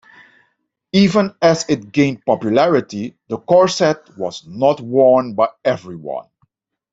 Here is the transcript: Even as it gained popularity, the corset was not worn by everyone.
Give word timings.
Even 0.93 1.35
as 1.43 1.69
it 1.69 1.91
gained 1.91 2.25
popularity, 2.25 3.15
the 3.27 3.37
corset 3.37 3.99
was 4.17 4.43
not 4.47 4.81
worn 4.81 5.35
by 5.35 5.49
everyone. 5.63 6.25